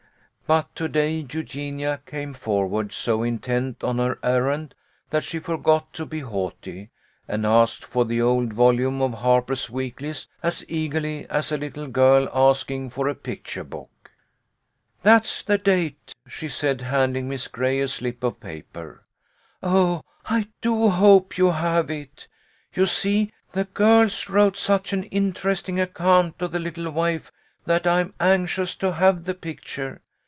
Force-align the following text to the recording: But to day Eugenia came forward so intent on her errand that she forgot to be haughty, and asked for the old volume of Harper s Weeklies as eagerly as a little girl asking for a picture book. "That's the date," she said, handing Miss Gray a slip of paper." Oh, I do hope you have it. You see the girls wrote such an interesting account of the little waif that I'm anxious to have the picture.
But 0.53 0.75
to 0.75 0.89
day 0.89 1.19
Eugenia 1.31 2.01
came 2.05 2.33
forward 2.33 2.91
so 2.91 3.23
intent 3.23 3.85
on 3.85 3.99
her 3.99 4.19
errand 4.21 4.75
that 5.09 5.23
she 5.23 5.39
forgot 5.39 5.93
to 5.93 6.05
be 6.05 6.19
haughty, 6.19 6.91
and 7.25 7.45
asked 7.45 7.85
for 7.85 8.03
the 8.03 8.21
old 8.21 8.51
volume 8.51 9.01
of 9.01 9.13
Harper 9.13 9.53
s 9.53 9.69
Weeklies 9.69 10.27
as 10.43 10.65
eagerly 10.67 11.25
as 11.29 11.53
a 11.53 11.57
little 11.57 11.87
girl 11.87 12.27
asking 12.33 12.89
for 12.89 13.07
a 13.07 13.15
picture 13.15 13.63
book. 13.63 14.11
"That's 15.01 15.41
the 15.41 15.57
date," 15.57 16.13
she 16.27 16.49
said, 16.49 16.81
handing 16.81 17.29
Miss 17.29 17.47
Gray 17.47 17.79
a 17.79 17.87
slip 17.87 18.21
of 18.21 18.41
paper." 18.41 19.05
Oh, 19.63 20.01
I 20.25 20.49
do 20.59 20.89
hope 20.89 21.37
you 21.37 21.51
have 21.51 21.89
it. 21.89 22.27
You 22.73 22.87
see 22.87 23.31
the 23.53 23.63
girls 23.63 24.27
wrote 24.27 24.57
such 24.57 24.91
an 24.91 25.05
interesting 25.05 25.79
account 25.79 26.41
of 26.41 26.51
the 26.51 26.59
little 26.59 26.91
waif 26.91 27.31
that 27.65 27.87
I'm 27.87 28.13
anxious 28.19 28.75
to 28.75 28.91
have 28.91 29.23
the 29.23 29.33
picture. 29.33 30.01